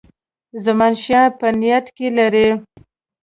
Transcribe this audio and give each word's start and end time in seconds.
زمانشاه 0.65 1.27
په 1.39 1.47
نیت 1.59 1.85
کې 1.95 2.07
لري. 2.17 2.47